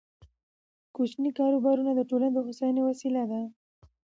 [0.95, 3.41] کوچني کاروبارونه د ټولنې د هوساینې وسیله ده.